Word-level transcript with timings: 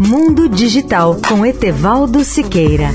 Mundo 0.00 0.48
Digital 0.48 1.16
com 1.28 1.44
Etevaldo 1.44 2.22
Siqueira. 2.22 2.90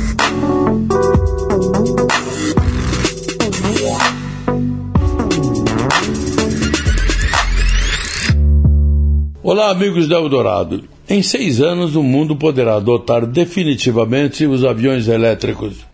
Olá, 9.43 9.70
amigos 9.70 10.07
da 10.07 10.16
Eldorado. 10.16 10.86
Em 11.09 11.21
seis 11.21 11.60
anos, 11.60 11.98
o 11.98 12.02
mundo 12.02 12.38
poderá 12.38 12.76
adotar 12.76 13.26
definitivamente 13.26 14.46
os 14.46 14.64
aviões 14.64 15.10
elétricos. 15.10 15.86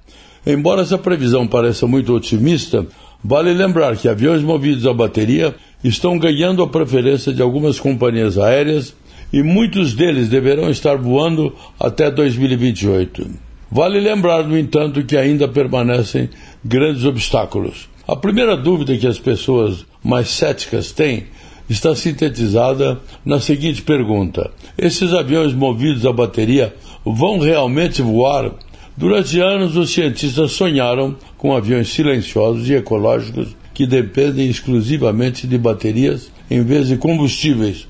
Embora 0.45 0.83
essa 0.83 0.99
previsão 0.99 1.47
pareça 1.47 1.87
muito 1.87 2.13
otimista, 2.13 2.85
vale 3.23 3.51
lembrar 3.51 3.97
que 3.97 4.07
aviões 4.07 4.43
movidos 4.43 4.85
a 4.85 4.93
bateria 4.93 5.55
estão 5.83 6.19
ganhando 6.19 6.61
a 6.61 6.67
preferência 6.67 7.33
de 7.33 7.41
algumas 7.41 7.79
companhias 7.79 8.37
aéreas 8.37 8.93
e 9.31 9.43
muitos 9.43 9.93
deles 9.93 10.29
deverão 10.29 10.69
estar 10.69 10.95
voando 10.97 11.55
até 11.79 12.09
2028. 12.09 13.27
Vale 13.71 13.99
lembrar, 13.99 14.47
no 14.47 14.57
entanto, 14.57 15.03
que 15.03 15.15
ainda 15.15 15.47
permanecem 15.47 16.29
grandes 16.63 17.05
obstáculos. 17.05 17.87
A 18.07 18.15
primeira 18.15 18.57
dúvida 18.57 18.97
que 18.97 19.05
as 19.05 19.19
pessoas 19.19 19.85
mais 20.03 20.29
céticas 20.29 20.91
têm 20.91 21.25
está 21.69 21.95
sintetizada 21.95 22.99
na 23.23 23.39
seguinte 23.39 23.83
pergunta: 23.83 24.49
Esses 24.75 25.13
aviões 25.13 25.53
movidos 25.53 26.05
a 26.05 26.11
bateria 26.11 26.73
vão 27.05 27.39
realmente 27.39 28.01
voar? 28.01 28.51
Durante 28.97 29.39
anos, 29.39 29.77
os 29.77 29.91
cientistas 29.91 30.51
sonharam 30.51 31.15
com 31.37 31.55
aviões 31.55 31.89
silenciosos 31.89 32.67
e 32.67 32.73
ecológicos 32.73 33.55
que 33.73 33.85
dependem 33.85 34.49
exclusivamente 34.49 35.47
de 35.47 35.57
baterias 35.57 36.29
em 36.51 36.63
vez 36.63 36.87
de 36.87 36.97
combustíveis. 36.97 37.87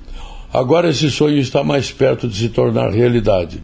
Agora 0.53 0.89
esse 0.89 1.11
sonho 1.11 1.37
está 1.37 1.63
mais 1.63 1.91
perto 1.91 2.27
de 2.27 2.35
se 2.35 2.49
tornar 2.49 2.89
realidade. 2.89 3.61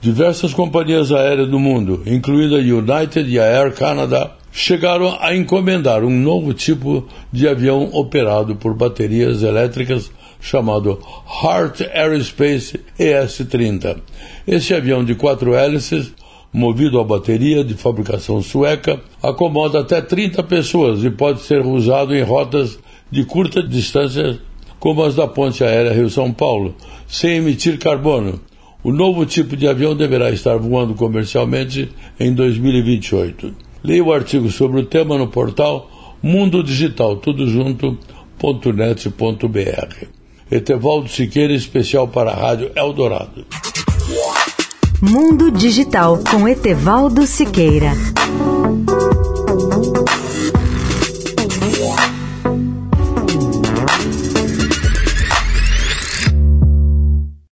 Diversas 0.00 0.52
companhias 0.52 1.12
aéreas 1.12 1.48
do 1.48 1.58
mundo, 1.58 2.02
incluindo 2.06 2.56
a 2.56 2.58
United 2.58 3.30
e 3.30 3.38
a 3.38 3.44
Air 3.44 3.72
Canada, 3.72 4.30
chegaram 4.52 5.16
a 5.20 5.34
encomendar 5.34 6.04
um 6.04 6.10
novo 6.10 6.54
tipo 6.54 7.06
de 7.32 7.48
avião 7.48 7.90
operado 7.92 8.56
por 8.56 8.74
baterias 8.74 9.42
elétricas 9.42 10.10
chamado 10.40 10.98
Heart 11.42 11.82
Aerospace 11.92 12.80
ES-30. 12.98 13.98
Esse 14.46 14.74
avião 14.74 15.04
de 15.04 15.14
quatro 15.14 15.54
hélices 15.54 16.12
movido 16.54 17.00
a 17.00 17.04
bateria 17.04 17.64
de 17.64 17.74
fabricação 17.74 18.40
sueca, 18.40 19.00
acomoda 19.20 19.80
até 19.80 20.00
30 20.00 20.40
pessoas 20.44 21.02
e 21.02 21.10
pode 21.10 21.40
ser 21.40 21.66
usado 21.66 22.14
em 22.14 22.22
rotas 22.22 22.78
de 23.10 23.24
curta 23.24 23.60
distância, 23.60 24.38
como 24.84 25.02
as 25.02 25.14
da 25.14 25.26
ponte 25.26 25.64
aérea 25.64 25.94
Rio-São 25.94 26.30
Paulo, 26.30 26.74
sem 27.08 27.36
emitir 27.36 27.78
carbono. 27.78 28.38
O 28.82 28.92
novo 28.92 29.24
tipo 29.24 29.56
de 29.56 29.66
avião 29.66 29.96
deverá 29.96 30.30
estar 30.30 30.58
voando 30.58 30.92
comercialmente 30.94 31.90
em 32.20 32.34
2028. 32.34 33.50
Leia 33.82 34.04
o 34.04 34.12
artigo 34.12 34.50
sobre 34.50 34.80
o 34.80 34.84
tema 34.84 35.16
no 35.16 35.28
portal 35.28 36.18
Mundo 36.22 36.62
Digital, 36.62 37.16
tudo 37.16 37.48
junto.net.br. 37.48 37.96
Etevaldo 40.50 41.08
Siqueira, 41.08 41.54
especial 41.54 42.06
para 42.06 42.32
a 42.32 42.36
Rádio 42.36 42.70
Eldorado. 42.76 43.46
Mundo 45.00 45.50
Digital 45.50 46.18
com 46.30 46.46
Etevaldo 46.46 47.26
Siqueira. 47.26 47.92